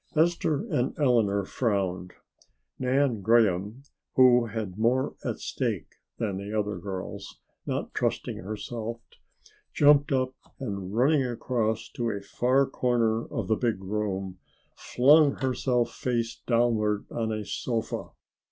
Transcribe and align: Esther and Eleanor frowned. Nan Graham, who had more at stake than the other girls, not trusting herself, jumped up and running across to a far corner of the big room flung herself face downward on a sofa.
Esther 0.15 0.65
and 0.67 0.97
Eleanor 0.97 1.45
frowned. 1.45 2.13
Nan 2.79 3.21
Graham, 3.21 3.83
who 4.15 4.47
had 4.47 4.75
more 4.79 5.13
at 5.23 5.37
stake 5.37 5.89
than 6.17 6.37
the 6.37 6.57
other 6.59 6.79
girls, 6.79 7.39
not 7.67 7.93
trusting 7.93 8.37
herself, 8.37 8.99
jumped 9.75 10.11
up 10.11 10.33
and 10.59 10.91
running 10.95 11.23
across 11.23 11.87
to 11.89 12.09
a 12.09 12.19
far 12.19 12.65
corner 12.67 13.25
of 13.27 13.47
the 13.47 13.55
big 13.55 13.83
room 13.83 14.39
flung 14.75 15.33
herself 15.35 15.93
face 15.93 16.41
downward 16.47 17.05
on 17.11 17.31
a 17.31 17.45
sofa. 17.45 18.09